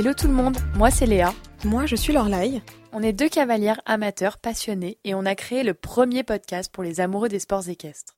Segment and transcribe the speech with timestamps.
[0.00, 1.34] Hello tout le monde, moi c'est Léa.
[1.62, 2.62] Moi je suis Lorlaï.
[2.90, 7.00] On est deux cavalières amateurs passionnés et on a créé le premier podcast pour les
[7.00, 8.16] amoureux des sports équestres.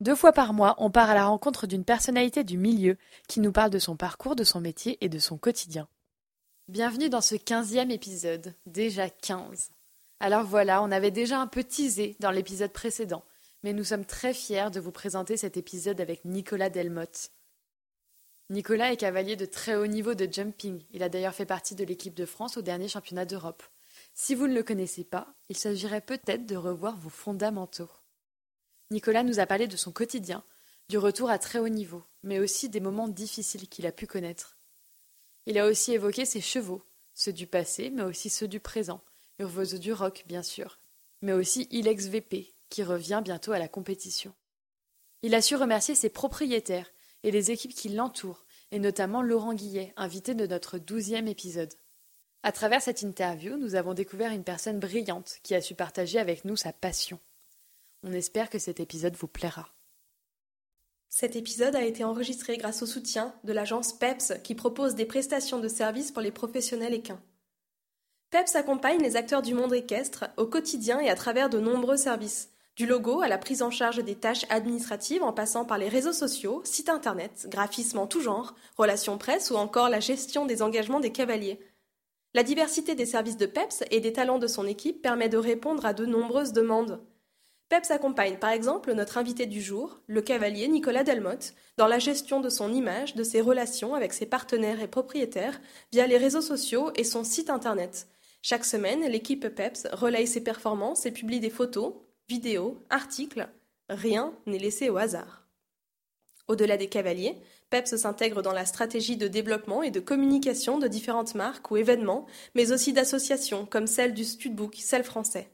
[0.00, 2.96] Deux fois par mois, on part à la rencontre d'une personnalité du milieu
[3.28, 5.86] qui nous parle de son parcours, de son métier et de son quotidien.
[6.66, 9.70] Bienvenue dans ce quinzième épisode, déjà quinze.
[10.18, 13.22] Alors voilà, on avait déjà un peu teasé dans l'épisode précédent,
[13.62, 17.30] mais nous sommes très fiers de vous présenter cet épisode avec Nicolas Delmotte.
[18.50, 20.82] Nicolas est cavalier de très haut niveau de jumping.
[20.92, 23.62] Il a d'ailleurs fait partie de l'équipe de France au dernier championnat d'Europe.
[24.12, 27.88] Si vous ne le connaissez pas, il s'agirait peut-être de revoir vos fondamentaux.
[28.90, 30.42] Nicolas nous a parlé de son quotidien,
[30.88, 34.56] du retour à très haut niveau, mais aussi des moments difficiles qu'il a pu connaître.
[35.46, 36.82] Il a aussi évoqué ses chevaux,
[37.14, 39.00] ceux du passé, mais aussi ceux du présent,
[39.38, 40.76] Urvoso du Rock, bien sûr,
[41.22, 44.34] mais aussi Ilex VP, qui revient bientôt à la compétition.
[45.22, 46.90] Il a su remercier ses propriétaires
[47.22, 51.74] et les équipes qui l'entourent, et notamment Laurent Guillet, invité de notre douzième épisode.
[52.42, 56.44] À travers cette interview, nous avons découvert une personne brillante qui a su partager avec
[56.44, 57.18] nous sa passion.
[58.02, 59.68] On espère que cet épisode vous plaira.
[61.10, 65.58] Cet épisode a été enregistré grâce au soutien de l'agence PEPS qui propose des prestations
[65.58, 67.20] de services pour les professionnels équins.
[68.30, 72.50] PEPS accompagne les acteurs du monde équestre au quotidien et à travers de nombreux services,
[72.80, 76.14] du logo à la prise en charge des tâches administratives en passant par les réseaux
[76.14, 80.98] sociaux, sites internet, graphisme en tout genre, relations presse ou encore la gestion des engagements
[80.98, 81.60] des cavaliers.
[82.32, 85.84] La diversité des services de PEPS et des talents de son équipe permet de répondre
[85.84, 87.04] à de nombreuses demandes.
[87.68, 92.40] PEPS accompagne par exemple notre invité du jour, le cavalier Nicolas Delmotte, dans la gestion
[92.40, 95.60] de son image, de ses relations avec ses partenaires et propriétaires
[95.92, 98.08] via les réseaux sociaux et son site internet.
[98.40, 101.92] Chaque semaine, l'équipe PEPS relaye ses performances et publie des photos,
[102.30, 103.48] vidéos, articles,
[103.88, 105.48] rien n'est laissé au hasard.
[106.46, 107.36] Au-delà des cavaliers,
[107.70, 112.26] PEPS s'intègre dans la stratégie de développement et de communication de différentes marques ou événements,
[112.54, 115.50] mais aussi d'associations comme celle du Studbook, celle français.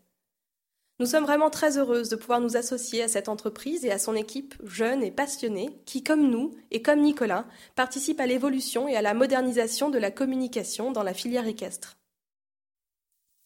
[0.99, 4.15] Nous sommes vraiment très heureuses de pouvoir nous associer à cette entreprise et à son
[4.15, 9.03] équipe jeune et passionnée qui, comme nous et comme Nicolas, participe à l'évolution et à
[9.03, 11.97] la modernisation de la communication dans la filière équestre.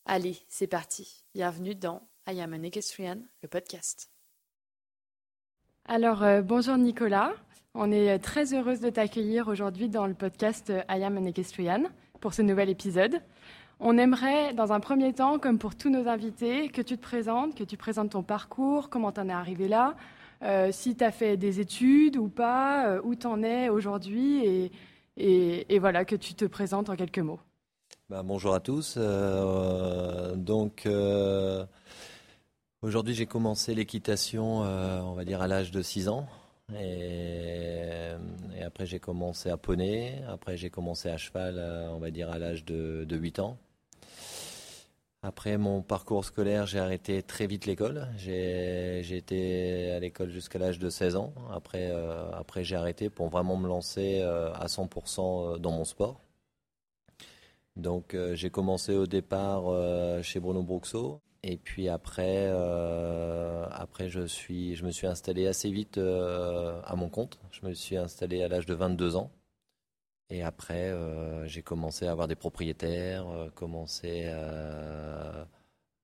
[0.04, 1.22] Allez, c'est parti.
[1.32, 4.08] Bienvenue dans I am an equestrian, le podcast.
[5.84, 7.32] Alors, euh, bonjour Nicolas.
[7.74, 11.84] On est très heureuse de t'accueillir aujourd'hui dans le podcast euh, I am an equestrian
[12.20, 13.20] pour ce nouvel épisode.
[13.80, 17.56] On aimerait, dans un premier temps, comme pour tous nos invités, que tu te présentes,
[17.56, 19.96] que tu présentes ton parcours, comment tu en es arrivé là,
[20.44, 24.70] euh, si tu as fait des études ou pas, où tu en es aujourd'hui,
[25.16, 27.40] et, et, voilà, que tu te présentes en quelques mots.
[28.08, 28.98] Ben, bonjour à tous.
[30.36, 30.86] donc,
[32.82, 36.26] Aujourd'hui, j'ai commencé l'équitation, euh, on va dire, à l'âge de 6 ans.
[36.80, 38.12] Et,
[38.64, 40.22] après, j'ai commencé à poney.
[40.26, 43.58] Après, j'ai commencé à cheval, euh, on va dire, à l'âge de, 8 ans.
[45.22, 48.08] Après mon parcours scolaire, j'ai arrêté très vite l'école.
[48.16, 51.34] J'ai été à l'école jusqu'à l'âge de 16 ans.
[51.52, 56.22] Après, euh, après j'ai arrêté pour vraiment me lancer à 100% dans mon sport.
[57.76, 59.64] Donc j'ai commencé au départ
[60.22, 61.20] chez Bruno Bruxo.
[61.42, 66.96] Et puis après, euh, après je, suis, je me suis installé assez vite euh, à
[66.96, 67.38] mon compte.
[67.50, 69.30] Je me suis installé à l'âge de 22 ans.
[70.30, 75.48] Et après, euh, j'ai commencé à avoir des propriétaires, commencé à,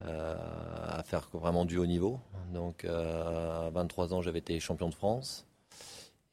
[0.01, 2.21] à, faire vraiment du haut niveau.
[2.53, 5.47] Donc à 23 ans, j'avais été champion de France.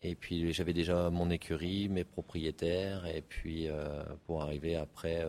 [0.01, 3.69] Et puis j'avais déjà mon écurie, mes propriétaires, et puis
[4.25, 5.21] pour arriver après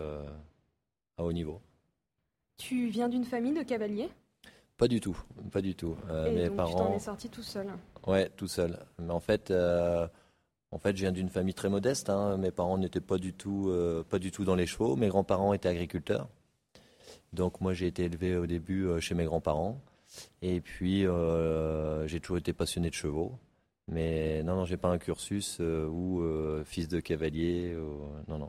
[1.18, 1.60] à haut niveau.
[2.56, 4.08] Tu viens d'une famille de cavaliers?
[4.76, 5.16] Pas du tout,
[5.52, 5.96] pas du tout.
[6.10, 6.70] Euh, Et mes donc parents.
[6.70, 7.68] Tu t'en es sorti tout seul.
[8.06, 8.78] Ouais, tout seul.
[8.98, 10.06] Mais en fait, euh,
[10.72, 12.10] en fait, je viens d'une famille très modeste.
[12.10, 12.36] Hein.
[12.38, 14.96] Mes parents n'étaient pas du tout, euh, pas du tout dans les chevaux.
[14.96, 16.28] Mes grands-parents étaient agriculteurs.
[17.32, 19.80] Donc moi, j'ai été élevé au début chez mes grands-parents.
[20.42, 21.04] Et puis,
[22.06, 23.32] j'ai toujours été passionné de chevaux.
[23.88, 26.22] Mais non, non, j'ai pas un cursus ou
[26.64, 27.76] fils de cavalier.
[28.28, 28.48] Non, non.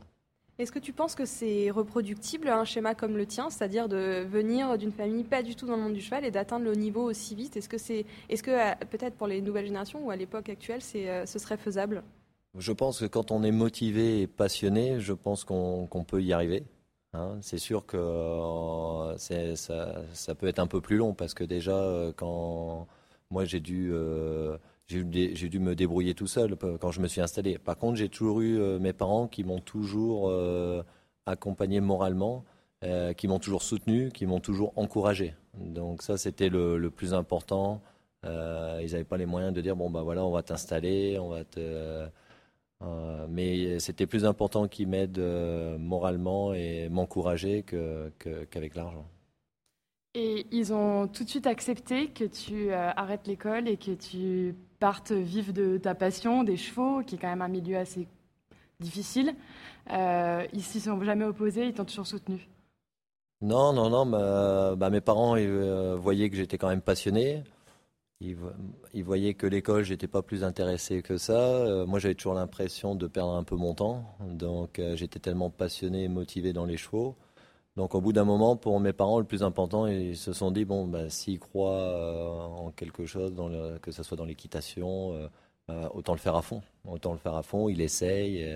[0.58, 4.78] Est-ce que tu penses que c'est reproductible un schéma comme le tien, c'est-à-dire de venir
[4.78, 7.34] d'une famille pas du tout dans le monde du cheval et d'atteindre le niveau aussi
[7.34, 7.58] vite?
[7.58, 10.80] Est-ce que c'est, est-ce que euh, peut-être pour les nouvelles générations ou à l'époque actuelle,
[10.80, 12.02] c'est, euh, ce serait faisable?
[12.56, 16.64] Je pense que quand on est motivé et passionné, je pense qu'on, peut y arriver.
[17.12, 17.36] Hein.
[17.42, 22.12] c'est sûr que euh, ça, ça, peut être un peu plus long parce que déjà,
[22.16, 22.86] quand
[23.30, 23.92] moi j'ai dû
[24.88, 27.58] j'ai dû me débrouiller tout seul quand je me suis installé.
[27.58, 30.82] Par contre, j'ai toujours eu euh, mes parents qui m'ont toujours euh,
[31.26, 32.44] accompagné moralement,
[32.84, 35.34] euh, qui m'ont toujours soutenu, qui m'ont toujours encouragé.
[35.54, 37.82] Donc ça, c'était le, plus important.
[38.24, 41.44] ils n'avaient pas les moyens de dire bon bah voilà, on va t'installer, on va
[41.44, 42.08] te
[43.28, 49.06] mais c'était plus important qu'ils m'aident moralement et m'encourager qu'avec l'argent.
[50.14, 55.12] Et ils ont tout de suite accepté que tu arrêtes l'école et que tu partent
[55.12, 58.06] vivre de ta passion, des chevaux, qui est quand même un milieu assez
[58.80, 59.34] difficile.
[59.90, 62.48] Euh, ils s'y sont jamais opposés, ils t'ont toujours soutenu.
[63.42, 64.06] Non, non, non.
[64.76, 67.44] Bah, mes parents ils, euh, voyaient que j'étais quand même passionné.
[68.20, 71.38] Ils, voyaient que l'école, j'étais pas plus intéressé que ça.
[71.38, 74.16] Euh, moi, j'avais toujours l'impression de perdre un peu mon temps.
[74.20, 77.14] Donc, euh, j'étais tellement passionné et motivé dans les chevaux.
[77.76, 80.64] Donc, au bout d'un moment, pour mes parents, le plus important, ils se sont dit
[80.64, 83.50] bon, bah, s'ils croient en quelque chose, dans
[83.80, 85.28] que ce soit dans l'équitation,
[85.68, 86.62] bah, autant le faire à fond.
[86.88, 87.68] Autant le faire à fond.
[87.68, 88.46] Il essaye.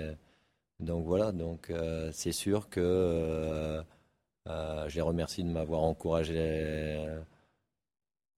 [0.80, 1.32] donc voilà.
[1.32, 1.72] Donc,
[2.12, 3.84] c'est sûr que
[4.48, 7.20] euh, je les remercie de m'avoir encouragé euh,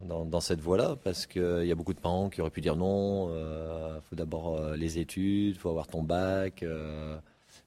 [0.01, 3.29] dans, cette voie-là, parce qu'il y a beaucoup de parents qui auraient pu dire non,
[3.29, 6.65] il euh, faut d'abord les études, il faut avoir ton bac.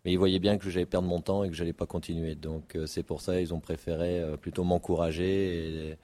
[0.06, 2.36] Mais ils voyaient bien que j'allais perdre mon temps et que je n'allais pas continuer.
[2.36, 5.98] Donc c'est pour ça qu'ils ont préféré plutôt m'encourager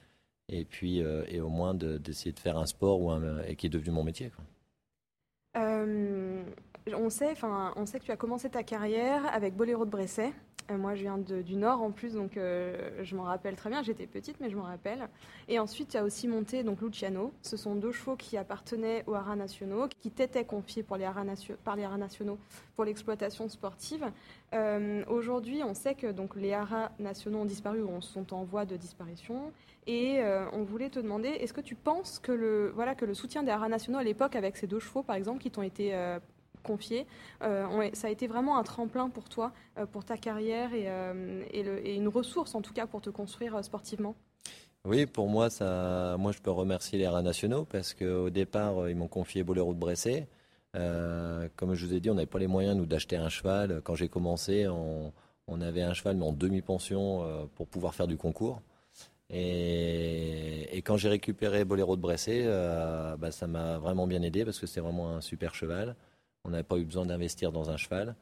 [0.49, 3.11] et, puis et au moins d'essayer de, faire un sport ou
[3.47, 4.31] et qui est devenu mon métier.
[6.95, 7.33] On sait,
[7.75, 10.33] on sait que tu as commencé ta carrière avec Boléro de Bresset.
[10.71, 13.81] Euh, moi, je viens du Nord en plus, donc euh, je m'en rappelle très bien.
[13.83, 15.07] J'étais petite, mais je m'en rappelle.
[15.47, 17.33] Et ensuite, tu as aussi monté donc Luciano.
[17.41, 21.07] Ce sont deux chevaux qui appartenaient aux haras nationaux, qui t'étaient confiés pour les
[21.63, 22.37] par les haras nationaux
[22.75, 24.05] pour l'exploitation sportive.
[24.53, 28.65] Euh, aujourd'hui, on sait que donc, les haras nationaux ont disparu ou sont en voie
[28.65, 29.51] de disparition.
[29.87, 30.21] Et
[30.53, 33.49] on voulait te demander, est-ce que tu penses que le, voilà, que le soutien des
[33.49, 35.95] haras nationaux à l'époque, avec ces deux chevaux, par exemple, qui t'ont été
[36.61, 37.05] confié.
[37.43, 41.95] Euh, ça a été vraiment un tremplin pour toi, euh, pour ta carrière euh, et,
[41.95, 44.15] une ressource en tout cas pour te construire sportivement.
[44.85, 48.95] Oui, pour moi, ça, moi je peux remercier les RA nationaux parce qu'au départ, ils
[48.95, 50.27] m'ont confié Boléro de Bressé.
[50.73, 53.81] comme je vous ai dit, on n'avait pas les moyens nous d'acheter un cheval.
[53.83, 55.13] Quand j'ai commencé, on,
[55.61, 58.61] avait un cheval mais en demi-pension pour pouvoir faire du concours.
[59.29, 62.45] Et, quand j'ai récupéré Boléro de Bressé,
[63.19, 65.95] bah, ça m'a vraiment bien aidé parce que c'était vraiment un super cheval.
[66.43, 68.15] On n'avait pas eu besoin d'investir dans un cheval.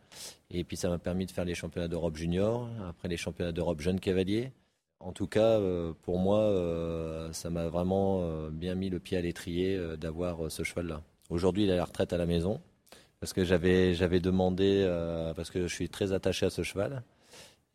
[0.52, 3.80] Et puis ça m'a permis de faire les championnats d'Europe junior, après les championnats d'Europe
[3.82, 4.52] jeunes cavaliers.
[5.02, 9.18] En tout cas, euh, pour moi, euh, ça m'a vraiment euh, bien mis le pied
[9.18, 11.02] à l'étrier d'avoir ce cheval-là.
[11.30, 12.60] Aujourd'hui, il a la retraite à la maison
[13.20, 14.86] parce que j'avais j'avais demandé
[15.36, 17.04] parce que je suis très attaché à ce cheval.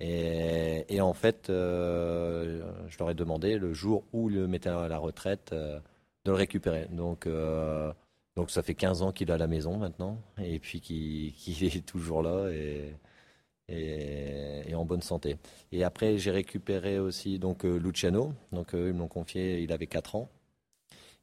[0.00, 4.98] Et, en fait, je leur ai demandé le jour où il le mettait à la
[4.98, 5.80] retraite de
[6.26, 6.88] le récupérer.
[6.90, 7.26] Donc
[8.36, 11.32] donc ça fait 15 ans qu'il est à la maison maintenant, et puis qu'il
[11.64, 12.94] est toujours là et,
[14.74, 15.36] en bonne santé.
[15.72, 19.86] Et après j'ai récupéré aussi donc euh, Luciano, donc euh, ils m'ont confié, il avait
[19.86, 20.28] 4 ans.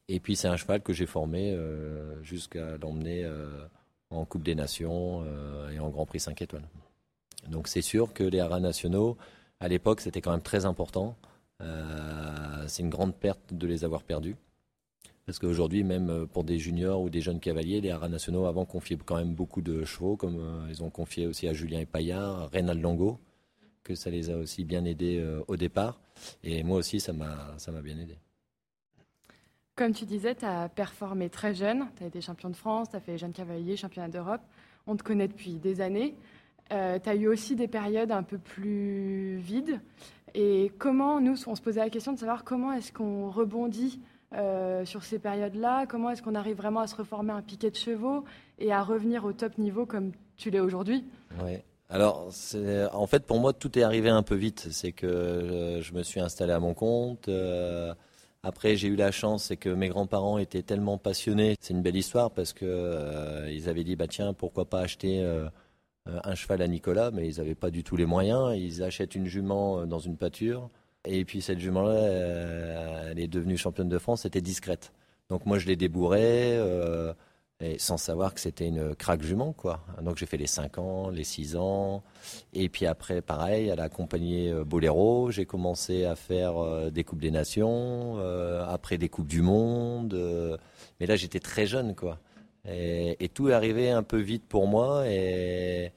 [0.07, 3.29] Et puis c'est un cheval que j'ai formé euh, jusqu'à l'emmener
[4.09, 5.25] en Coupe des Nations
[5.69, 6.67] et en Grand Prix 5 étoiles.
[7.49, 9.17] Donc c'est sûr que les haras nationaux,
[9.59, 11.17] à l'époque, c'était quand même très important.
[12.67, 14.35] c'est une grande perte de les avoir perdus.
[15.25, 18.65] Parce qu'aujourd'hui, même euh, pour des juniors ou des jeunes cavaliers, les haras nationaux avant
[18.65, 22.49] confiaient quand même beaucoup de chevaux, comme euh, ils ont confié aussi à Julien Paillard,
[22.51, 23.19] Reynald Longo,
[23.83, 26.01] que ça les a aussi bien aidés euh, au départ.
[26.43, 28.17] Et moi aussi, ça m'a bien aidé.
[29.75, 31.87] Comme tu disais, tu as performé très jeune.
[31.97, 34.41] Tu as été champion de France, tu as fait jeune cavalier, championnat d'Europe.
[34.87, 36.15] On te connaît depuis des années.
[36.69, 39.79] tu as eu aussi des périodes un peu plus vides.
[40.33, 43.99] Et comment, nous, on se posait la question de savoir comment est-ce qu'on rebondit
[44.33, 47.75] euh, sur ces périodes-là Comment est-ce qu'on arrive vraiment à se reformer un piquet de
[47.75, 48.23] chevaux
[48.59, 51.03] et à revenir au top niveau comme tu l'es aujourd'hui
[51.43, 51.57] Oui.
[51.89, 52.29] Alors,
[52.93, 54.69] en fait, pour moi, tout est arrivé un peu vite.
[54.71, 57.27] C'est que euh, je me suis installé à mon compte.
[57.27, 57.93] Euh,
[58.43, 61.55] après, j'ai eu la chance, c'est que mes grands-parents étaient tellement passionnés.
[61.59, 65.21] C'est une belle histoire parce que ils avaient dit, bah tiens, pourquoi pas acheter
[66.05, 68.55] un cheval à Nicolas, mais ils n'avaient pas du tout les moyens.
[68.57, 70.69] Ils achètent une jument dans une pâture.
[71.05, 74.93] Et puis cette jument-là, euh, elle est devenue championne de France, c'était discrète.
[75.29, 77.13] Donc moi je l'ai débourrée, euh,
[77.59, 79.83] et sans savoir que c'était une craque jument, quoi.
[80.01, 82.03] Donc j'ai fait les 5 ans, les 6 ans,
[82.53, 87.21] et puis après pareil, elle a accompagné euh, Boléro, j'ai commencé à faire des Coupes
[87.21, 88.17] des Nations,
[88.67, 90.59] après des Coupes du Monde,
[90.99, 92.19] mais là j'étais très jeune, quoi.
[92.67, 95.91] Et, et, tout est arrivé un peu vite pour moi, et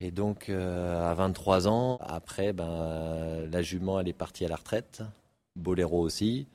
[0.00, 4.56] et donc, euh, à 23 ans, après, ben, la jument, elle est partie à la
[4.56, 5.02] retraite.
[5.56, 6.48] Boléro aussi.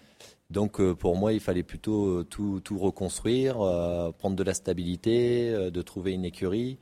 [0.52, 3.56] Donc, euh, pour moi, il fallait plutôt euh, tout, tout reconstruire,
[4.20, 6.78] prendre de la stabilité, de trouver une écurie.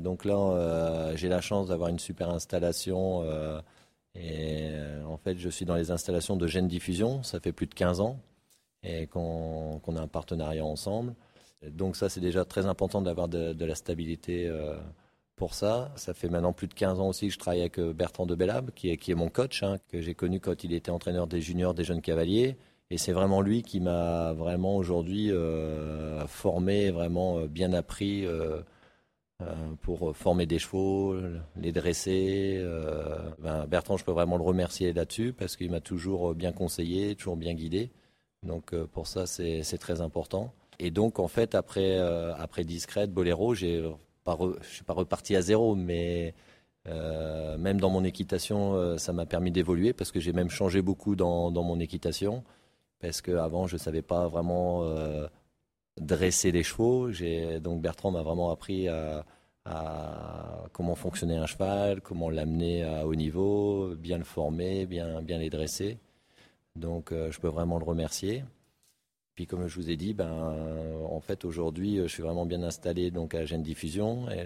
[0.00, 3.24] donc là, j'ai la chance d'avoir une super installation.
[4.14, 4.70] et
[5.06, 7.22] en fait, je suis dans les installations de Gênes Diffusion.
[7.22, 8.18] Ça fait plus de 15 ans
[8.82, 11.14] et qu'on a un partenariat ensemble.
[11.62, 14.50] Donc ça, c'est déjà très important d'avoir de, la stabilité
[15.36, 15.92] pour ça.
[15.96, 18.70] Ça fait maintenant plus de 15 ans aussi que je travaille avec Bertrand de Bellab,
[18.72, 21.84] qui est, mon coach, hein, que j'ai connu quand il était entraîneur des juniors des
[21.84, 22.56] jeunes cavaliers.
[22.90, 25.32] Et c'est vraiment lui qui m'a vraiment aujourd'hui
[26.26, 28.26] formé, vraiment bien appris
[29.42, 31.16] euh, pour former des chevaux,
[31.56, 32.56] les dresser.
[32.60, 37.16] Euh, ben, Bertrand, je peux vraiment le remercier là-dessus parce qu'il m'a toujours bien conseillé,
[37.16, 37.90] toujours bien guidé.
[38.44, 40.54] Donc euh, pour ça, c'est très important.
[40.78, 43.54] Et donc en fait, après, après Discrète, Boléro,
[44.26, 46.34] je ne suis pas reparti à zéro, mais
[46.86, 51.50] même dans mon équitation, ça m'a permis d'évoluer parce que j'ai même changé beaucoup dans,
[51.50, 52.44] mon équitation.
[53.00, 54.84] Parce qu'avant, je ne savais pas vraiment
[56.00, 57.10] dresser les chevaux.
[57.60, 59.24] Donc Bertrand m'a vraiment appris à,
[60.72, 65.98] comment fonctionnait un cheval, comment l'amener à haut niveau, bien le former, bien, les dresser.
[66.76, 68.44] Donc euh, je peux vraiment le remercier.
[69.34, 70.54] Puis comme je vous ai dit, ben,
[71.10, 74.30] en fait aujourd'hui je suis vraiment bien installé donc à Gênes Diffusion.
[74.30, 74.44] Et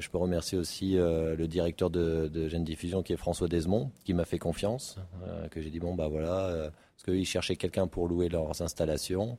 [0.00, 3.90] je peux remercier aussi euh, le directeur de, de Gênes Diffusion qui est François Desmond,
[4.04, 7.86] qui m'a fait confiance, euh, que j'ai dit bon bah voilà, parce qu'ils cherchaient quelqu'un
[7.86, 9.38] pour louer leurs installations.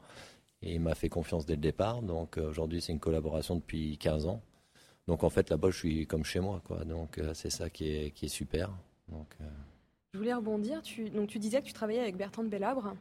[0.64, 2.02] Et il m'a fait confiance dès le départ.
[2.02, 4.42] Donc euh, aujourd'hui, c'est une collaboration depuis 15 ans.
[5.08, 6.62] Donc en fait, là-bas, je suis comme chez moi.
[6.66, 6.86] Quoi.
[6.86, 8.70] Donc euh, c'est ça qui est, qui est super.
[9.10, 9.46] Donc, euh,
[10.14, 10.82] Je voulais rebondir.
[10.82, 12.94] Tu, donc, tu disais que tu travaillais avec Bertrand de Bellabre.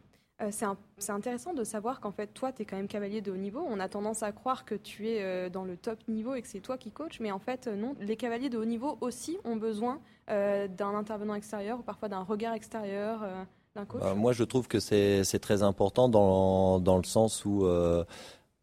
[0.49, 3.65] C'est intéressant de savoir qu'en fait, toi, tu es quand même cavalier de haut niveau.
[3.69, 6.61] On a tendance à croire que tu es dans le top niveau et que c'est
[6.61, 7.95] toi qui coach, mais en fait, non.
[8.01, 12.55] Les cavaliers de haut niveau aussi ont besoin d'un intervenant extérieur ou parfois d'un regard
[12.55, 13.27] extérieur.
[13.75, 18.05] Bah, moi, je trouve que c'est très important dans, dans, le sens où, euh,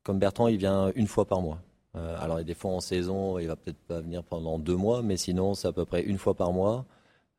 [0.03, 1.60] comme Bertrand, il vient une fois par mois.
[1.96, 5.15] Euh, alors, des fois en saison, il va peut-être pas venir pendant deux mois, mais
[5.15, 6.86] sinon, c'est à peu près une fois par mois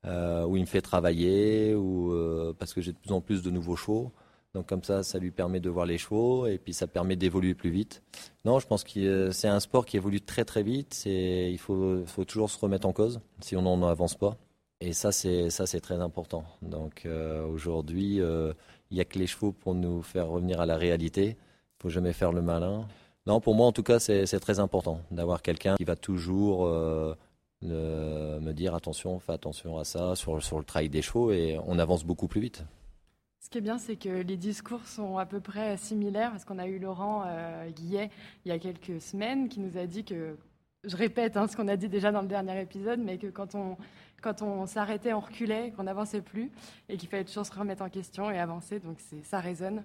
[0.07, 2.14] euh, où il me fait travailler, ou
[2.59, 4.12] parce que j'ai de plus en plus de nouveaux chevaux.
[4.55, 7.55] Donc comme ça, ça lui permet de voir les chevaux et puis ça permet d'évoluer
[7.55, 8.02] plus vite.
[8.45, 11.05] Non, je pense que c'est un sport qui évolue très très vite.
[11.07, 14.37] Il faut, toujours se remettre en cause si on n'en avance pas.
[14.81, 16.45] Et ça, c'est très important.
[16.62, 18.52] Donc euh, aujourd'hui, euh,
[18.90, 21.37] il n'y a que les chevaux pour nous faire revenir à la réalité.
[21.78, 22.87] Il faut jamais faire le malin.
[23.26, 27.14] Non, pour moi, en tout cas, c'est très important d'avoir quelqu'un qui va toujours euh,
[27.61, 31.78] me dire attention, fais attention à ça sur, sur le travail des chevaux et on
[31.78, 32.64] avance beaucoup plus vite.
[33.40, 36.59] Ce qui est bien, c'est que les discours sont à peu près similaires parce qu'on
[36.59, 37.25] a eu Laurent
[37.68, 38.11] Guillet
[38.45, 40.37] il y a quelques semaines qui nous a dit que,
[40.85, 43.54] je répète hein, ce qu'on a dit déjà dans le dernier épisode, mais que quand
[43.54, 43.76] on
[44.23, 46.50] quand on s'arrêtait, on reculait, qu'on n'avançait plus,
[46.88, 48.80] et qu'il fallait toujours se remettre en question et avancer.
[48.80, 49.85] Donc ça résonne.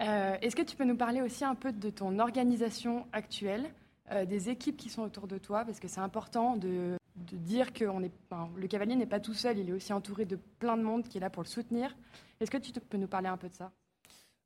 [0.00, 3.70] Euh, est-ce que tu peux nous parler aussi un peu de ton organisation actuelle,
[4.10, 6.96] euh, des équipes qui sont autour de toi, parce que c'est important de,
[7.32, 10.82] dire que le cavalier n'est pas tout seul, il est aussi entouré de plein de
[10.82, 11.94] monde qui est là pour le soutenir.
[12.40, 13.70] Est-ce que tu peux nous parler un peu de ça?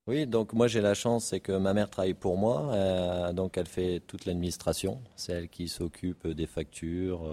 [0.06, 3.58] Oui, donc moi j'ai la chance, c'est que ma mère travaille pour moi, euh, donc
[3.58, 7.26] elle fait toute l'administration, c'est elle qui s'occupe des factures,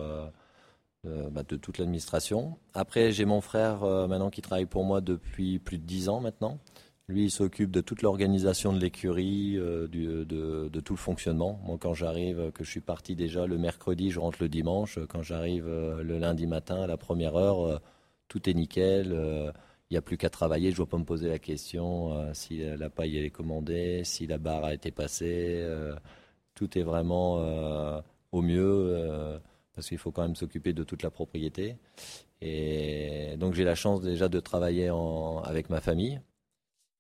[1.05, 2.57] euh, bah, de toute l'administration.
[2.73, 6.21] Après, j'ai mon frère euh, maintenant qui travaille pour moi depuis plus de dix ans
[6.21, 6.59] maintenant.
[7.09, 11.59] Lui, il s'occupe de toute l'organisation de l'écurie, euh, de, tout le fonctionnement.
[11.65, 14.99] Moi, quand j'arrive, que je suis parti déjà le mercredi, je rentre le dimanche.
[15.09, 17.81] Quand j'arrive le lundi matin à la première heure,
[18.29, 19.07] tout est nickel.
[19.89, 20.69] Il n'y a plus qu'à travailler.
[20.69, 24.37] Je ne dois pas me poser la question si la paille est commandée, si la
[24.37, 25.61] barre a été passée.
[26.55, 29.39] tout est vraiment au mieux
[29.75, 31.77] parce qu'il faut quand même s'occuper de toute la propriété.
[32.41, 34.89] Et donc j'ai la chance déjà de travailler
[35.43, 36.21] avec ma famille.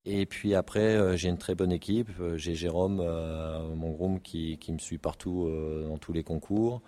[0.05, 2.09] Et puis après, euh, j'ai une très bonne équipe.
[2.19, 5.49] Euh, j'ai Jérôme, euh, mon groom, qui, me suit partout
[5.87, 6.81] dans tous les concours.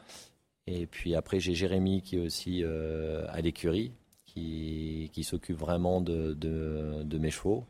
[0.67, 3.93] Et puis après, j'ai Jérémy qui est aussi à l'écurie,
[4.25, 7.65] qui, s'occupe vraiment de, de, mes chevaux.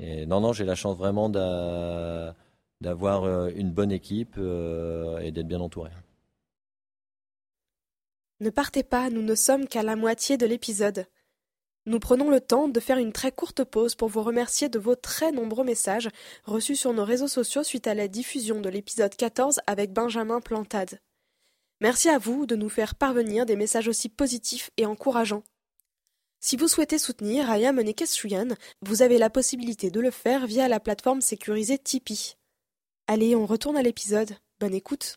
[0.00, 1.28] Et non, non, j'ai la chance vraiment
[2.80, 5.90] d'avoir une bonne équipe et d'être bien entouré.
[8.40, 11.06] Ne partez pas, nous ne sommes qu'à la moitié de l'épisode.
[11.88, 14.94] Nous prenons le temps de faire une très courte pause pour vous remercier de vos
[14.94, 16.10] très nombreux messages
[16.44, 21.00] reçus sur nos réseaux sociaux suite à la diffusion de l'épisode 14 avec Benjamin Plantade.
[21.80, 25.44] Merci à vous de nous faire parvenir des messages aussi positifs et encourageants.
[26.40, 28.48] Si vous souhaitez soutenir Ayam Nekeshuyan,
[28.82, 32.34] vous avez la possibilité de le faire via la plateforme sécurisée Tipeee.
[33.06, 34.36] Allez, on retourne à l'épisode.
[34.60, 35.16] Bonne écoute.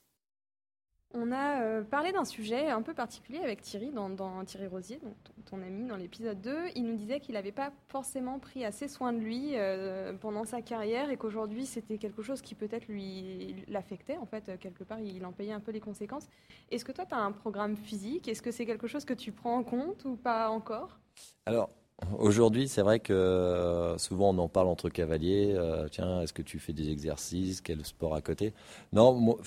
[1.13, 4.99] On a euh, parlé d'un sujet un peu particulier avec Thierry, dans, Thierry Rosier,
[5.45, 6.69] ton, ami dans l'épisode 2.
[6.75, 10.61] Il nous disait qu'il n'avait pas forcément pris assez soin de lui euh, pendant sa
[10.61, 14.17] carrière et qu'aujourd'hui c'était quelque chose qui peut-être lui l'affectait.
[14.17, 16.29] En fait, quelque part, il en payait un peu les conséquences.
[16.69, 18.29] Est-ce que toi, tu as un programme physique?
[18.29, 20.97] Est-ce que c'est quelque chose que tu prends en compte ou pas encore?
[21.45, 21.69] Alors,
[22.17, 25.53] Aujourd'hui, c'est vrai que euh, souvent on en parle entre cavaliers.
[25.55, 27.61] Euh, tiens, est-ce que tu fais des exercices?
[27.61, 28.53] Quel sport à côté?
[28.91, 29.37] Non,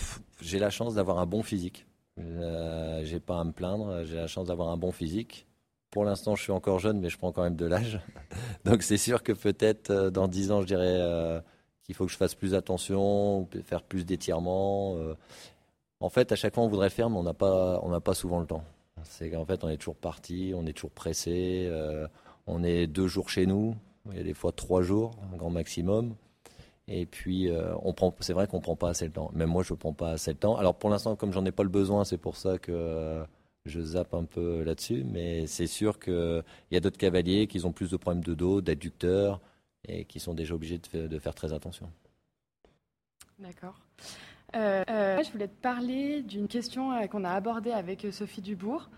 [0.40, 1.86] j'ai la chance d'avoir un bon physique.
[2.18, 4.04] Euh, j'ai pas à me plaindre.
[4.04, 5.46] J'ai la chance d'avoir un bon physique.
[5.90, 8.00] Pour l'instant, je suis encore jeune, mais je prends quand même de l'âge.
[8.64, 11.42] Donc c'est sûr que peut-être euh, dans 10 ans, je dirais
[11.82, 14.96] qu'il faut que je fasse plus attention, faire plus d'étirements.
[16.00, 18.14] En fait, à chaque fois, on voudrait faire, mais on n'a pas, on n'a pas
[18.14, 18.64] souvent le temps.
[19.02, 21.70] C'est qu'en fait, on est toujours parti, on est toujours pressé.
[22.46, 23.74] On est deux jours chez nous,
[24.10, 26.14] il y a des fois trois jours, un grand maximum.
[26.86, 27.74] Et puis, euh,
[28.20, 29.30] c'est vrai qu'on prend pas assez le temps.
[29.34, 30.56] Même moi, je prends pas assez le temps.
[30.56, 33.24] Alors, pour l'instant, comme j'en ai pas le besoin, c'est pour ça que euh,
[33.64, 35.02] je zappe un peu là-dessus.
[35.04, 38.60] Mais c'est sûr qu'il y a d'autres cavaliers qui ont plus de problèmes de dos,
[38.60, 39.40] d'adducteurs,
[39.88, 41.90] et qui sont déjà obligés de faire très attention.
[43.38, 43.80] D'accord.
[44.54, 48.88] Euh, euh, je voulais te parler d'une question euh, qu'on a abordée avec Sophie Dubourg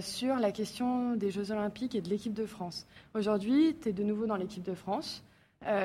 [0.00, 2.86] sur la question des Jeux Olympiques et de l'équipe de France.
[3.14, 5.24] Aujourd'hui, tu es de nouveau dans l'équipe de France.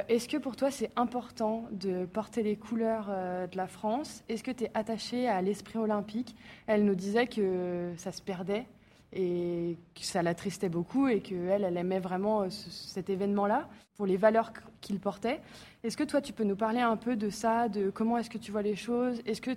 [0.08, 4.24] Est-ce que pour toi, c'est important de porter les couleurs de la France?
[4.29, 6.36] Est-ce que tu es attaché à l'esprit olympique?
[6.65, 8.65] Elle nous disait que ça se perdait
[9.13, 14.51] et que ça l'attristait beaucoup et qu'elle, elle aimait vraiment cet événement-là pour les valeurs
[14.81, 15.41] qu'il portait.
[15.83, 18.37] Est-ce que toi, tu peux nous parler un peu de ça, de comment est-ce que
[18.37, 19.21] tu vois les choses?
[19.25, 19.51] Est-ce que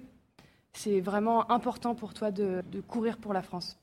[0.73, 3.79] c'est vraiment important pour toi de, courir pour la France?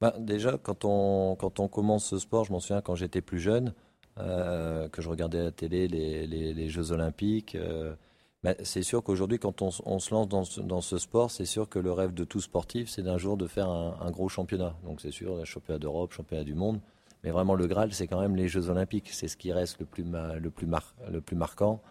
[0.00, 3.40] Bah, Déjà, quand on, quand on commence ce sport, je m'en souviens quand j'étais plus
[3.40, 3.74] jeune,
[4.18, 7.54] euh, que je regardais à la télé les, les, Jeux Olympiques.
[7.54, 7.94] Euh,
[8.42, 11.92] bah, c'est sûr qu'aujourd'hui, quand on, se lance dans ce, sport, c'est sûr que le
[11.92, 14.76] rêve de tout sportif, c'est d'un jour de faire un, gros championnat.
[14.84, 16.80] Donc c'est sûr, championnat d'Europe, championnat du monde.
[17.22, 19.10] Mais vraiment, le Graal, c'est quand même les Jeux Olympiques.
[19.10, 20.66] C'est ce qui reste le plus, le plus,
[21.10, 21.82] le plus marquant.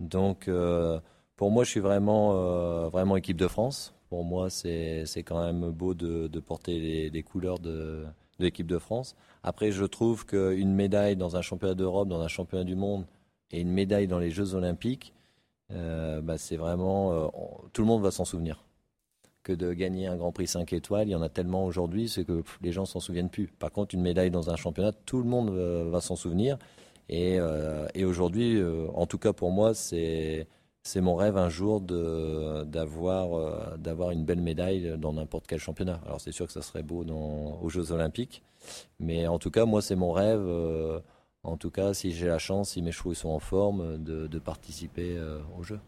[0.00, 0.98] Donc, euh,
[1.36, 3.94] pour moi, je suis vraiment, euh, vraiment équipe de France.
[4.08, 8.06] Pour moi, c'est quand même beau de, porter les, couleurs de
[8.38, 9.14] l'équipe de France.
[9.42, 13.04] Après, je trouve qu'une médaille dans un championnat d'Europe, dans un championnat du monde,
[13.50, 15.12] et une médaille dans les Jeux Olympiques,
[15.72, 17.30] euh, bah, c'est vraiment.
[17.72, 18.64] tout le monde va s'en souvenir
[19.48, 21.08] que de gagner un Grand Prix 5 étoiles.
[21.08, 23.46] Il y en a tellement aujourd'hui, c'est que les gens s'en souviennent plus.
[23.58, 26.58] Par contre, une médaille dans un championnat, tout le monde euh, va s'en souvenir.
[27.08, 30.46] Et, euh, et aujourd'hui, euh, en tout cas pour moi, c'est
[30.82, 36.00] c'est mon rêve un jour d'avoir d'avoir une belle médaille dans n'importe quel championnat.
[36.06, 38.42] Alors c'est sûr que ça serait beau aux Jeux Olympiques,
[39.00, 40.46] mais en tout cas moi c'est mon rêve.
[41.48, 45.18] En tout cas, si j'ai la chance, si mes chevaux sont en forme, de, participer
[45.58, 45.80] aux Jeux.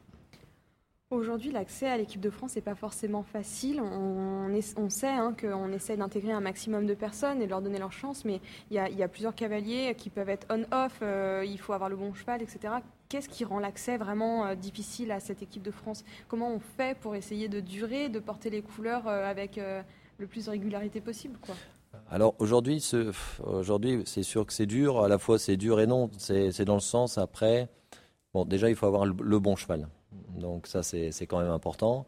[1.12, 3.80] Aujourd'hui, l'accès à l'équipe de France n'est pas forcément facile.
[3.80, 7.90] On, sait hein, qu'on essaie d'intégrer un maximum de personnes et de leur donner leur
[7.90, 11.90] chance, mais il y, a, plusieurs cavaliers qui peuvent être on-off, euh, il faut avoir
[11.90, 12.74] le bon cheval, etc.
[13.08, 16.04] Qu'est-ce qui rend l'accès vraiment euh, difficile à cette équipe de France?
[16.28, 19.60] Comment on fait pour essayer de durer, de porter les couleurs euh, avec
[20.18, 21.36] le plus de régularité possible
[22.08, 25.02] alors aujourd'hui, c'est sûr que c'est dur.
[25.04, 26.10] À la fois, c'est dur et non.
[26.18, 27.68] C'est dans le sens après.
[28.34, 29.88] Bon, déjà, il faut avoir le bon cheval.
[30.38, 32.06] Donc ça, c'est quand même important.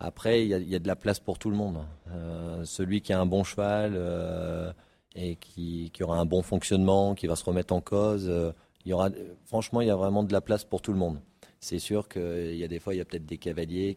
[0.00, 1.78] Après, il y, a, de la place pour tout le monde.
[2.12, 4.72] Euh, celui qui a un bon cheval euh,
[5.16, 8.52] et qui, aura un bon fonctionnement, qui va se remettre en cause, euh,
[8.84, 9.10] il y aura,
[9.44, 11.18] franchement, il y a vraiment de la place pour tout le monde.
[11.58, 13.96] C'est sûr qu'il y a des fois, il y a peut-être des cavaliers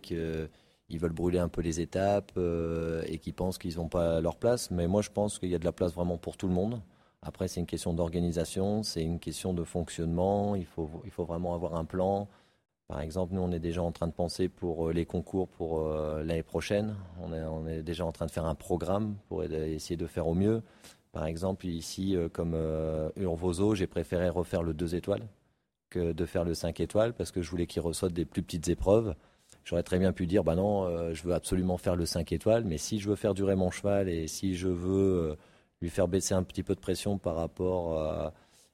[0.91, 2.37] qui veulent brûler un peu les étapes
[3.07, 4.71] et qui pensent qu'ils n'ont pas leur place.
[4.71, 6.81] Mais moi, je pense qu'il y a de la place vraiment pour tout le monde.
[7.23, 10.55] Après, c'est une question d'organisation, c'est une question de fonctionnement.
[10.55, 12.27] Il faut, il faut vraiment avoir un plan.
[12.87, 15.79] Par exemple, nous, on est déjà en train de penser pour euh, les concours pour
[15.79, 16.95] euh, l'année prochaine.
[17.21, 20.27] On est, on est, déjà en train de faire un programme pour essayer de faire
[20.27, 20.61] au mieux.
[21.13, 22.53] Par exemple, ici, euh, comme
[23.15, 25.27] Urvozo, j'ai préféré refaire le 2 étoiles
[25.89, 28.67] que de faire le 5 étoiles parce que je voulais qu'il ressorte des plus petites
[28.67, 29.15] épreuves.
[29.63, 32.77] J'aurais très bien pu dire, bah non, je veux absolument faire le 5 étoiles, mais
[32.77, 35.37] si je veux faire durer mon cheval et si je veux
[35.81, 38.33] lui faire baisser un petit peu de pression par rapport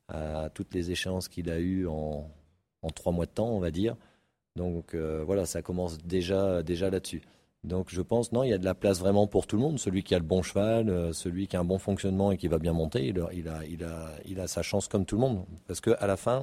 [0.10, 2.30] à, toutes les échéances qu'il a eues en,
[2.82, 3.96] en trois mois de temps, on va dire.
[4.58, 7.22] Donc euh, voilà, ça commence déjà, déjà là-dessus.
[7.64, 9.80] Donc je pense, non, il y a de la place vraiment pour tout le monde.
[9.80, 12.48] Celui qui a le bon cheval, euh, celui qui a un bon fonctionnement et qui
[12.48, 13.66] va bien monter, il, a,
[14.26, 15.46] il, a, sa chance comme tout le monde.
[15.68, 16.40] Parce qu'à la fin,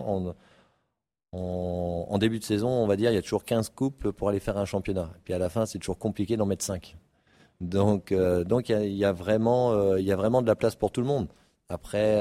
[1.34, 4.40] en, début de saison, on va dire, il y a toujours 15 couples pour aller
[4.40, 5.10] faire un championnat.
[5.16, 6.96] Et puis à la fin, c'est toujours compliqué d'en mettre 5.
[7.60, 10.90] Donc, euh, donc il, y a, vraiment, il y a vraiment de la place pour
[10.90, 11.28] tout le monde.
[11.68, 12.20] Après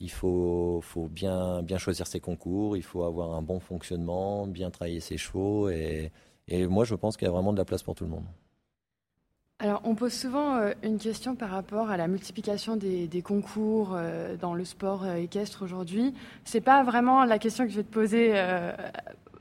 [0.00, 5.00] il faut, bien, bien choisir ses concours, il faut avoir un bon fonctionnement, bien travailler
[5.00, 5.70] ses chevaux.
[5.70, 6.12] Et,
[6.50, 8.26] moi, je pense qu'il y a vraiment de la place pour tout le monde.
[9.60, 14.36] Alors, on pose souvent euh, une question par rapport à la multiplication des, concours euh,
[14.36, 16.12] dans le sport euh, équestre aujourd'hui.
[16.44, 18.34] Ce n'est pas vraiment la question que je vais te poser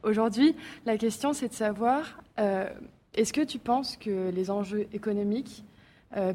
[0.03, 0.55] aujourd'hui.
[0.85, 2.21] La question, c'est de savoir
[3.15, 5.65] est-ce que tu penses que les enjeux économiques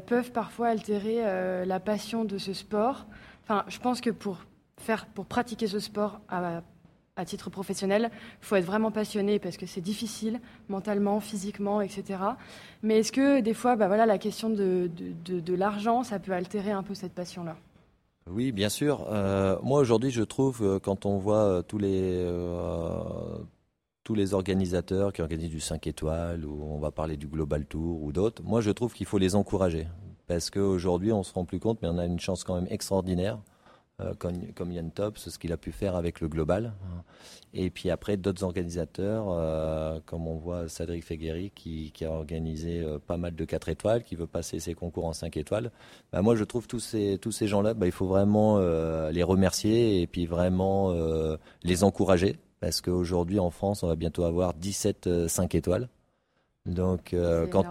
[0.05, 1.23] peuvent parfois altérer
[1.65, 3.05] la passion de ce sport?
[3.43, 4.45] Enfin, je pense que pour
[4.77, 6.61] faire, pour pratiquer ce sport à,
[7.19, 12.19] à titre professionnel, il faut être vraiment passionné parce que c'est difficile mentalement, physiquement, etc.
[12.81, 14.89] Mais est-ce que des fois, bah voilà, la question de,
[15.53, 17.57] l'argent, ça peut altérer un peu cette passion-là?
[18.29, 19.07] Oui, bien sûr.
[19.09, 22.25] Euh, moi aujourd'hui, je trouve euh, quand on voit euh, tous les
[24.03, 28.01] tous les organisateurs qui organisent du 5 étoiles, ou on va parler du Global Tour
[28.01, 29.87] ou d'autres, moi je trouve qu'il faut les encourager.
[30.25, 33.39] Parce qu'aujourd'hui, on se rend plus compte, mais on a une chance quand même extraordinaire
[34.17, 36.73] comme, comme, Yann Top, ce qu'il a pu faire avec le global.
[37.53, 42.99] Et puis après, d'autres organisateurs, euh, comme on voit Cédric Fegueri, qui, a organisé euh,
[42.99, 45.71] pas mal de 4 étoiles, qui veut passer ses concours en 5 étoiles.
[46.11, 50.01] Bah, moi, je trouve tous ces, tous ces gens-là, bah, il faut vraiment les remercier
[50.01, 50.93] et puis vraiment
[51.63, 52.37] les encourager.
[52.59, 55.89] Parce qu'aujourd'hui, en France, on va bientôt avoir 17 5 étoiles.
[56.65, 57.15] Donc,
[57.51, 57.65] quand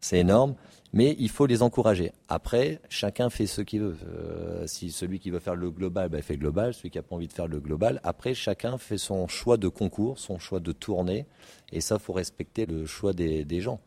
[0.00, 0.54] c'est énorme
[0.92, 2.12] mais il faut les encourager.
[2.28, 3.96] Après, chacun fait ce qu'il veut.
[4.06, 6.74] Euh, si celui qui veut faire le global, bah, fait global.
[6.74, 9.68] Celui qui n'a pas envie de faire le global, après, chacun fait son choix de
[9.68, 11.26] concours, son choix de tournée.
[11.72, 13.80] Et ça, faut respecter le choix des, gens.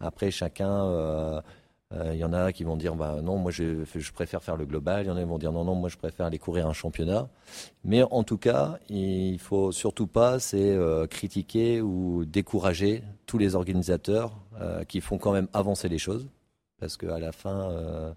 [0.00, 1.40] Après, chacun, euh,
[1.92, 4.56] euh, il y en a qui vont dire bah, non, moi je, je, préfère faire
[4.56, 5.04] le global.
[5.04, 6.72] Il y en a qui vont dire non, non, moi je préfère aller courir un
[6.72, 7.28] championnat.
[7.84, 10.76] Mais en tout cas, il faut surtout pas c'est
[11.10, 14.32] critiquer ou décourager tous les organisateurs
[14.88, 16.26] qui font quand même avancer les choses
[16.78, 18.12] parce qu'à la fin, euh,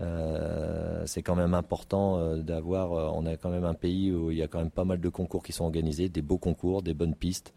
[0.00, 3.14] euh, c'est quand même important euh, d'avoir.
[3.14, 5.08] on a quand même un pays où il y a quand même pas mal de
[5.08, 7.52] concours qui sont organisés, des beaux concours, des bonnes pistes.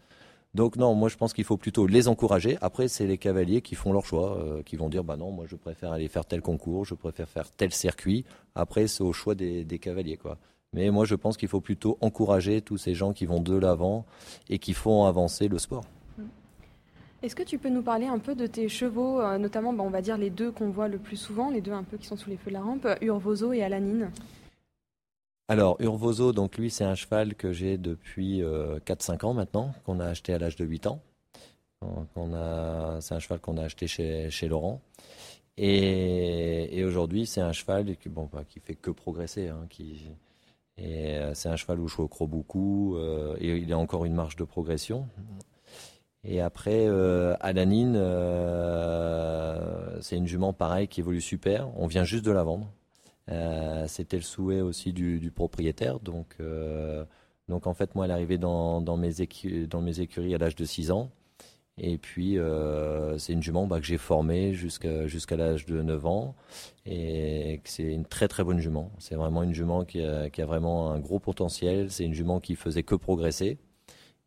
[0.54, 2.58] Donc non, moi je pense qu'il faut plutôt les encourager.
[2.60, 4.36] Après, c'est les cavaliers qui font leur choix,
[4.66, 7.50] qui vont dire bah non, moi je préfère aller faire tel concours, je préfère faire
[7.52, 8.24] tel circuit.
[8.56, 10.38] Après, c'est au choix des, des cavaliers quoi.
[10.72, 14.06] Mais moi je pense qu'il faut plutôt encourager tous ces gens qui vont de l'avant
[14.48, 15.84] et qui font avancer le sport.
[17.22, 19.90] Est-ce que tu peux nous parler un peu de tes chevaux, euh, notamment, bah, on
[19.90, 22.16] va dire les deux qu'on voit le plus souvent, les deux un peu qui sont
[22.16, 24.10] sous les feux de la rampe, Urvoso et Alanine
[25.48, 29.98] alors, Urvoso, donc lui, c'est un cheval que j'ai depuis 4-5 euh, ans maintenant, qu'on
[29.98, 31.00] a acheté à l'âge de 8 ans.
[31.82, 34.80] c'est un cheval qu'on a acheté chez, chez Laurent.
[35.56, 39.48] Et, aujourd'hui, c'est un cheval qui, bon, bah, fait que progresser.
[39.48, 39.66] Hein,
[40.78, 42.96] euh, c'est un cheval où je crois beaucoup.
[43.40, 45.08] et il a encore une marge de progression.
[46.24, 51.70] Et après, euh, Alanine, euh, c'est une jument pareille qui évolue super.
[51.76, 52.70] On vient juste de la vendre.
[53.30, 56.00] Euh, c'était le souhait aussi du, propriétaire.
[56.00, 56.36] Donc,
[57.48, 61.10] donc en fait, moi, elle est arrivée dans, mes, écuries à l'âge de 6 ans.
[61.78, 62.36] Et puis,
[63.18, 66.34] c'est une jument bah, que j'ai formée jusqu'à jusqu'à l'âge de 9 ans.
[66.84, 68.90] Et c'est une très très bonne jument.
[68.98, 71.90] C'est vraiment une jument qui a, qui a vraiment un gros potentiel.
[71.90, 73.58] C'est une jument qui faisait que progresser.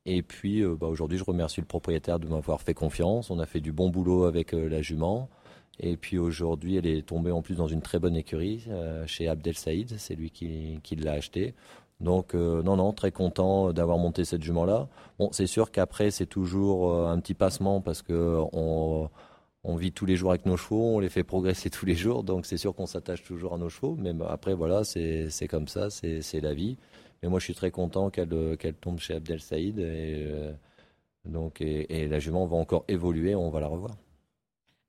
[0.06, 3.30] Et puis euh, bah, aujourd'hui, je remercie le propriétaire de m'avoir fait confiance.
[3.30, 5.30] On a fait du bon boulot avec euh, la jument.
[5.80, 9.28] Et puis aujourd'hui, elle est tombée en plus dans une très bonne écurie euh, chez
[9.28, 9.96] Abdel Saïd.
[9.98, 11.56] C'est lui qui, qui l'a acheté.
[12.02, 14.90] Donc non, non, très content d'avoir monté cette jument-là.
[15.20, 19.10] Bon, c'est sûr qu'après, c'est toujours un petit passement parce que on,
[19.64, 22.24] on, vit tous les jours avec nos chevaux, on les fait progresser tous les jours.
[22.24, 23.96] Donc c'est sûr qu'on s'attache toujours à nos chevaux.
[23.98, 26.78] Mais après, voilà, c'est comme ça, c'est la vie.
[27.24, 29.80] Mais moi, je suis très content qu'elle euh, tombe chez Abdel Saïd.
[29.80, 30.52] Et, euh,
[31.24, 33.96] donc, et, la jument va encore évoluer, on va la revoir.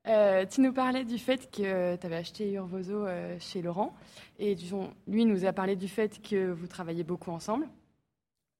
[0.07, 3.05] Euh, tu nous parlais du fait que tu avais acheté Urvozo
[3.39, 3.95] chez Laurent.
[4.37, 4.55] Et
[5.07, 7.69] lui nous a parlé du fait que vous travaillez beaucoup ensemble.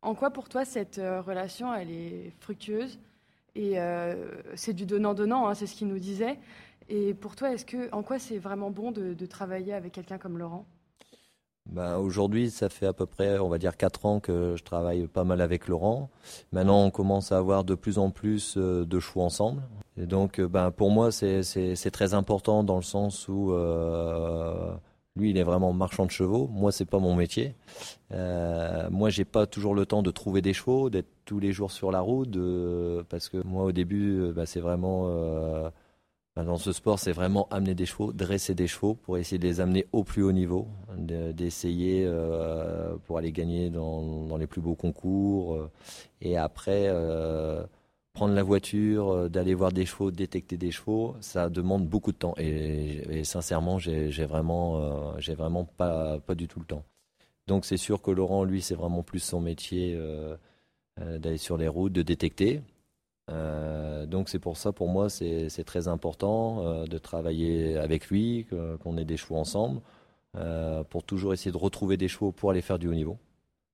[0.02, 2.98] En quoi pour toi cette relation, elle est fructueuse
[3.56, 3.76] Et
[4.56, 6.40] c'est du donnant-donnant, hein, c'est ce qu'il nous disait.
[6.88, 10.38] Et pour toi, est-ce que, en quoi c'est vraiment bon de travailler avec quelqu'un comme
[10.38, 10.66] Laurent?
[11.68, 15.08] Ben, Aujourd'hui, ça fait à peu près, on va dire, 4 ans que je travaille
[15.08, 16.10] pas mal avec Laurent.
[16.52, 19.62] Maintenant, on commence à avoir de plus en plus euh, de choix ensemble.
[19.98, 24.74] Et donc, euh, ben, pour moi, c'est très important dans le sens où euh,
[25.16, 26.48] lui, il est vraiment marchand de chevaux.
[26.52, 27.56] Moi, c'est pas mon métier.
[28.12, 31.72] Euh, moi, j'ai pas toujours le temps de trouver des chevaux, d'être tous les jours
[31.72, 32.38] sur la route,
[33.10, 35.10] parce que moi, au début, ben, c'est vraiment
[36.44, 39.62] dans ce sport, c'est vraiment amener des chevaux, dresser des chevaux pour essayer de les
[39.62, 40.68] amener au plus haut niveau,
[40.98, 45.56] d'essayer euh, pour aller gagner dans, les plus beaux concours.
[45.56, 45.72] Euh,
[46.20, 47.64] et après, euh,
[48.12, 52.34] prendre la voiture, d'aller voir des chevaux, détecter des chevaux, ça demande beaucoup de temps.
[52.38, 56.84] Et, sincèrement, j'ai vraiment, j'ai vraiment pas, pas du tout le temps.
[57.48, 59.98] Donc c'est sûr que Laurent, lui, c'est vraiment plus son métier
[60.98, 62.62] d'aller sur les routes, de détecter.
[63.32, 68.48] Euh, donc c'est pour ça, pour moi, c'est très important euh, de travailler avec lui,
[68.82, 69.82] qu'on ait des chevaux ensemble,
[70.36, 73.18] euh, pour toujours essayer de retrouver des chevaux pour aller faire du haut niveau.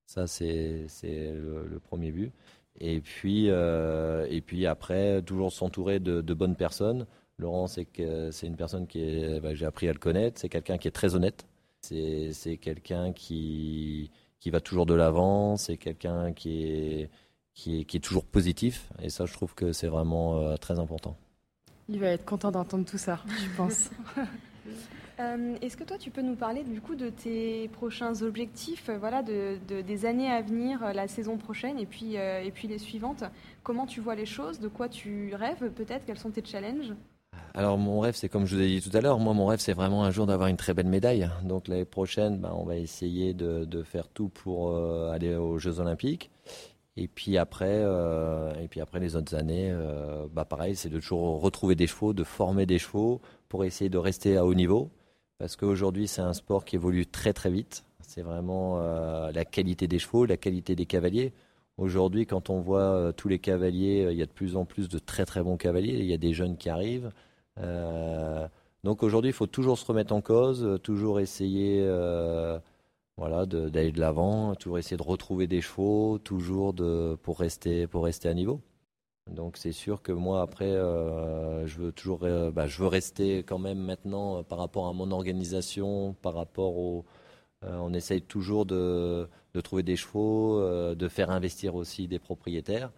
[0.05, 2.33] Ça, c'est le, premier but.
[2.79, 7.05] Et puis, et puis après, toujours s'entourer de, de, bonnes personnes.
[7.37, 7.87] Laurent, c'est
[8.43, 10.39] une personne qui est, bah, j'ai appris à le connaître.
[10.39, 11.45] C'est quelqu'un qui est très honnête.
[11.81, 17.09] C'est quelqu'un qui, qui va toujours de l'avant, c'est quelqu'un qui est,
[17.53, 18.89] qui, est, qui est toujours positif.
[19.01, 21.17] Et ça, je trouve que c'est vraiment très important.
[21.89, 23.89] Il va être content d'entendre tout ça, je pense.
[25.21, 28.97] Euh, est-ce que toi, tu peux nous parler du coup de tes prochains objectifs, euh,
[28.97, 32.79] voilà, de, des années à venir, euh, la saison prochaine et puis, et puis les
[32.79, 33.23] suivantes?
[33.63, 34.59] Comment tu vois les choses?
[34.59, 36.05] De quoi tu rêves peut-être?
[36.05, 36.93] Quels sont tes challenges?
[37.53, 39.59] Alors mon rêve, c'est comme je vous ai dit tout à l'heure, moi mon rêve
[39.59, 41.29] c'est vraiment un jour d'avoir une très belle médaille.
[41.43, 44.75] Donc l'année prochaine, ben, on va essayer de, de faire tout pour
[45.11, 46.31] aller aux Jeux Olympiques.
[46.97, 47.81] Et puis après,
[48.61, 49.73] et puis après les autres années,
[50.33, 53.97] bah pareil, c'est de toujours retrouver des chevaux, de former des chevaux pour essayer de
[53.97, 54.91] rester à haut niveau
[55.41, 57.83] parce qu'aujourd'hui c'est un sport qui évolue très très vite.
[58.01, 61.33] C'est vraiment euh, la qualité des chevaux, la qualité des cavaliers.
[61.77, 64.65] Aujourd'hui, quand on voit euh, tous les cavaliers, euh, il y a de plus en
[64.65, 65.97] plus de très très bons cavaliers.
[65.97, 67.09] Il y a des jeunes qui arrivent.
[68.83, 71.79] donc aujourd'hui, il faut toujours se remettre en cause, toujours essayer
[73.21, 78.05] voilà, d'aller de l'avant, toujours essayer de retrouver des chevaux, toujours de, pour, rester, pour
[78.05, 78.61] rester à niveau.
[79.29, 83.43] Donc c'est sûr que moi après, euh, je veux toujours, euh, bah, je veux rester
[83.43, 87.05] quand même maintenant euh, par rapport à mon organisation, par rapport au,
[87.61, 89.29] on essaye toujours de,
[89.63, 90.59] trouver des chevaux,
[90.95, 92.91] de faire investir aussi des propriétaires.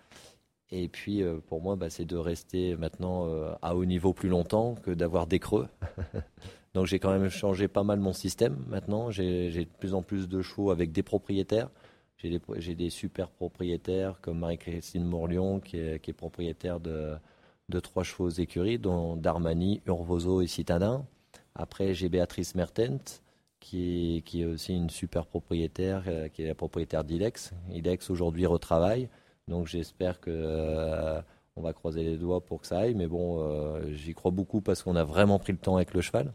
[0.72, 3.28] Et puis pour moi, bah, c'est de rester maintenant
[3.62, 5.68] à haut niveau plus longtemps que d'avoir des creux.
[6.74, 9.12] Donc j'ai quand même changé pas mal mon système maintenant.
[9.12, 11.70] J'ai de plus en plus de chevaux avec des propriétaires.
[12.18, 17.18] J'ai des, super propriétaires comme Marie-Christine Morlion, qui est, propriétaire de,
[17.82, 21.06] trois chevaux écuries, dont Darmani, Urvozo et Citadin.
[21.54, 23.22] Après, j'ai Béatrice Mertent,
[23.60, 27.52] qui est, aussi une super propriétaire, euh, qui est la propriétaire d'Ilex.
[27.72, 29.10] Ilex aujourd'hui retravaille,
[29.50, 31.22] donc j'espère que euh,
[31.56, 32.96] on va croiser les doigts pour que ça aille.
[32.96, 36.02] Mais bon, euh, j'y crois beaucoup parce qu'on a vraiment pris le temps avec le
[36.02, 36.34] cheval.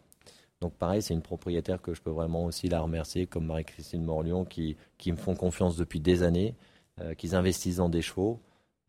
[0.60, 4.44] Donc pareil, c'est une propriétaire que je peux vraiment aussi la remercier, comme Marie-Christine Morlion,
[4.44, 6.54] qui, qui me font confiance depuis des années,
[7.00, 8.40] euh, qui investissent dans des chevaux.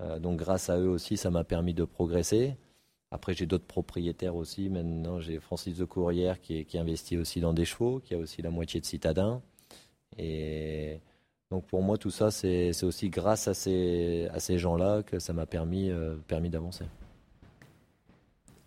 [0.02, 2.56] Euh, donc grâce à eux aussi, ça m'a permis de progresser.
[3.12, 4.70] Après, j'ai d'autres propriétaires aussi.
[4.70, 8.42] Maintenant, j'ai Francis de Courrière qui, qui, investit aussi dans des chevaux, qui a aussi
[8.42, 9.42] la moitié de Citadin.
[10.18, 11.00] Et
[11.52, 15.34] donc pour moi, tout ça, c'est aussi grâce à ces, à ces gens-là que ça
[15.34, 16.86] m'a permis, euh, permis d'avancer.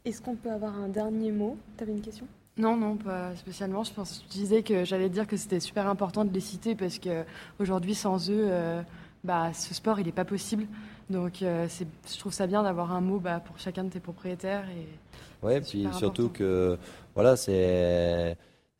[0.04, 1.56] Est-ce qu'on peut avoir un dernier mot?
[1.76, 2.26] Tu avais une question?
[2.58, 3.82] Non, non, pas spécialement.
[3.82, 6.98] Je, pense, je disais que j'allais dire que c'était super important de les citer parce
[6.98, 8.82] qu'aujourd'hui, sans eux, euh,
[9.24, 10.66] bah, ce sport, il n'est pas possible.
[11.08, 14.64] Donc, euh, je trouve ça bien d'avoir un mot bah, pour chacun de tes propriétaires.
[14.70, 16.78] Et ouais, puis surtout que,
[17.14, 18.36] voilà, c'est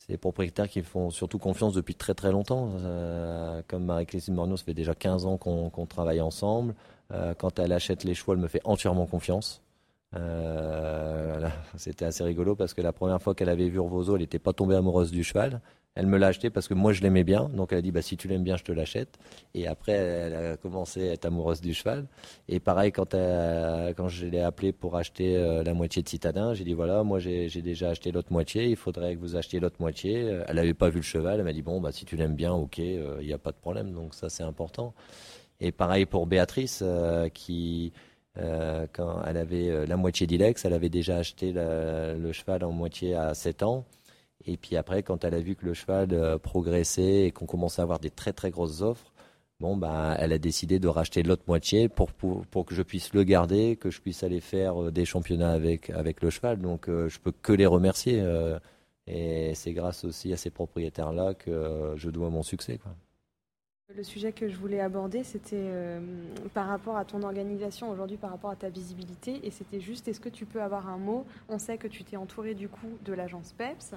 [0.06, 2.72] des propriétaires qui font surtout confiance depuis très très longtemps.
[2.76, 6.74] Euh, comme Marie-Christine Morneau, ça fait déjà 15 ans qu'on travaille ensemble.
[7.38, 9.61] quand elle achète les chevaux, elle me fait entièrement confiance.
[10.14, 14.38] Euh, c'était assez rigolo parce que la première fois qu'elle avait vu Urvozo, elle n'était
[14.38, 15.60] pas tombée amoureuse du cheval.
[15.94, 17.50] Elle me l'a acheté parce que moi je l'aimais bien.
[17.50, 19.18] Donc elle a dit bah, si tu l'aimes bien, je te l'achète.
[19.54, 22.06] Et après, elle a commencé à être amoureuse du cheval.
[22.48, 26.64] Et pareil, quand, quand je l'ai appelé pour acheter euh, la moitié de Citadin, j'ai
[26.64, 30.40] dit voilà, moi j'ai déjà acheté l'autre moitié, il faudrait que vous achetiez l'autre moitié.
[30.46, 32.52] Elle n'avait pas vu le cheval, elle m'a dit bon, bah, si tu l'aimes bien,
[32.52, 33.92] ok, euh, il n'y a pas de problème.
[33.92, 34.94] Donc ça, c'est important.
[35.60, 36.82] Et pareil pour Béatrice
[37.34, 37.92] qui
[38.38, 42.72] euh, quand elle avait euh, la moitié d'Ilex, elle avait déjà acheté le cheval en
[42.72, 43.84] moitié à 7 ans.
[44.46, 47.80] Et puis après, quand elle a vu que le cheval euh, progressait et qu'on commençait
[47.80, 49.12] à avoir des très très grosses offres,
[49.60, 53.22] bon, bah, elle a décidé de racheter l'autre moitié pour, pour, que je puisse le
[53.24, 56.60] garder, que je puisse aller faire des championnats avec, avec le cheval.
[56.60, 58.24] Donc je peux que les remercier.
[59.06, 62.80] et c'est grâce aussi à ces propriétaires-là que je dois mon succès.
[63.96, 66.00] Le sujet que je voulais aborder, c'était euh,
[66.54, 69.40] par rapport à ton organisation aujourd'hui, par rapport à ta visibilité.
[69.44, 71.26] Et c'était juste, est-ce que tu peux avoir un mot?
[71.48, 73.94] On sait que tu t'es entouré du coup de l'agence PEPS,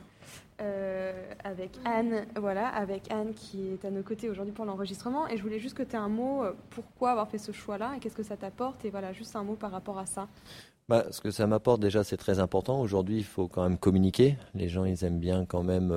[0.61, 5.27] euh, avec Anne, voilà, avec Anne qui est à nos côtés aujourd'hui pour l'enregistrement.
[5.27, 7.93] Et je voulais juste que tu aies un mot, euh, pourquoi avoir fait ce choix-là
[7.95, 8.83] et qu'est-ce que ça t'apporte?
[8.83, 10.27] Et voilà, juste un mot par rapport à ça.
[10.89, 12.81] Bah, ce que ça m'apporte déjà, c'est très important.
[12.81, 14.37] Aujourd'hui, il faut quand même communiquer.
[14.55, 15.91] Les gens, ils aiment bien quand même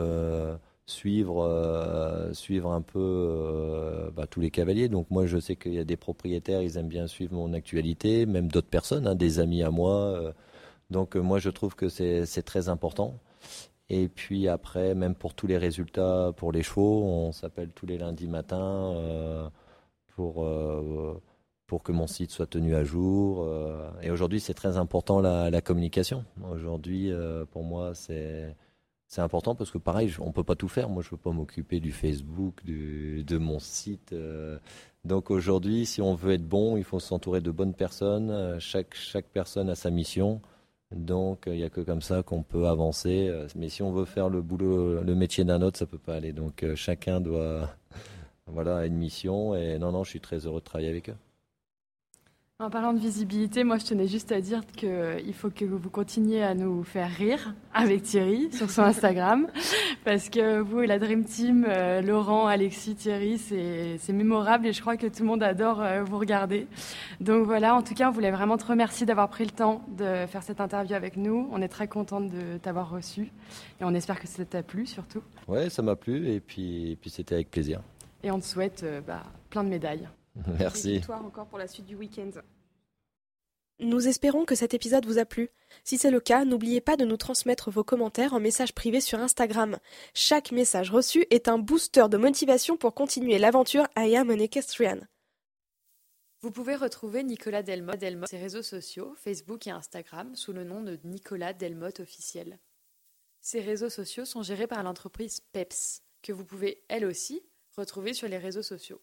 [0.88, 4.88] suivre, euh, suivre un peu euh, bah, tous les cavaliers.
[4.88, 8.26] Donc moi, je sais qu'il y a des propriétaires, ils aiment bien suivre mon actualité,
[8.26, 9.92] même d'autres personnes, hein, des amis à moi.
[9.94, 10.32] Euh.
[10.90, 13.18] donc moi, je trouve que c'est très important.
[13.90, 17.98] Et puis après, même pour tous les résultats pour les chevaux, on s'appelle tous les
[17.98, 19.50] lundis matins
[20.14, 20.46] pour,
[21.66, 23.48] pour que mon site soit tenu à jour.
[24.02, 26.24] et aujourd'hui, c'est très important la, la communication.
[26.50, 27.10] Aujourd'hui,
[27.50, 28.54] pour moi, c'est
[29.08, 30.90] c'est important parce que pareil, on peut pas tout faire.
[30.90, 34.12] Moi, je peux pas m'occuper du Facebook, de mon site.
[34.12, 34.58] Euh.
[35.04, 38.30] Donc aujourd'hui, si on veut être bon, il faut s'entourer de bonnes personnes.
[38.30, 40.42] Euh, chaque, chaque personne a sa mission.
[40.92, 43.32] Donc il n'y a que comme ça qu'on peut avancer.
[43.56, 46.32] Mais si on veut faire le boulot, le métier d'un autre, ça peut pas aller.
[46.32, 47.70] Donc chacun doit
[48.46, 49.54] voilà une mission.
[49.54, 51.16] Et non non, je suis très heureux de travailler avec eux.
[52.60, 56.42] En parlant de visibilité, moi je tenais juste à dire qu'il faut que vous continuiez
[56.42, 59.46] à nous faire rire avec Thierry sur son Instagram,
[60.04, 64.80] parce que vous et la Dream Team, euh, Laurent, Alexis, Thierry, c'est mémorable et je
[64.80, 66.66] crois que tout le monde adore euh, vous regarder.
[67.20, 70.26] Donc voilà, en tout cas, on voulait vraiment te remercier d'avoir pris le temps de
[70.26, 71.48] faire cette interview avec nous.
[71.52, 73.30] On est très contente de t'avoir reçu
[73.80, 75.22] et on espère que ça t'a plu surtout.
[75.46, 77.82] Ouais, ça m'a plu et puis, et puis c'était avec plaisir.
[78.24, 80.08] Et on te souhaite euh, bah, plein de médailles.
[80.58, 81.00] Merci.
[81.00, 82.30] toi encore pour la suite du week-end.
[83.80, 85.50] Nous espérons que cet épisode vous a plu.
[85.84, 89.20] Si c'est le cas, n'oubliez pas de nous transmettre vos commentaires en message privé sur
[89.20, 89.78] Instagram.
[90.14, 94.98] Chaque message reçu est un booster de motivation pour continuer l'aventure I am an equestrian.
[96.40, 100.82] Vous pouvez retrouver Nicolas Delmotte sur ses réseaux sociaux, Facebook et Instagram, sous le nom
[100.82, 102.58] de Nicolas Delmotte officiel.
[103.40, 107.42] Ces réseaux sociaux sont gérés par l'entreprise PEPS, que vous pouvez, elle aussi,
[107.76, 109.00] retrouver sur les réseaux sociaux.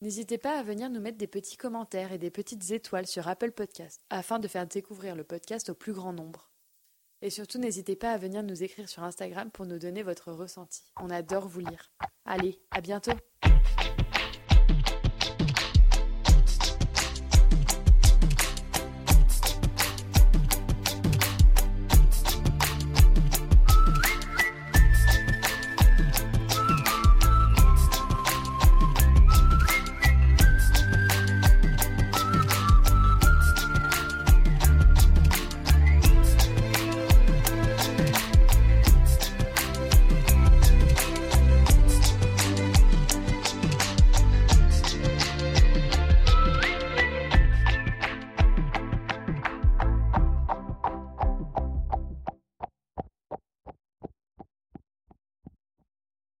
[0.00, 3.52] N'hésitez pas à venir nous mettre des petits commentaires et des petites étoiles sur Apple
[3.52, 6.50] Podcast afin de faire découvrir le podcast au plus grand nombre.
[7.22, 10.82] Et surtout, n'hésitez pas à venir nous écrire sur Instagram pour nous donner votre ressenti.
[11.00, 11.90] On adore vous lire.
[12.26, 13.12] Allez, à bientôt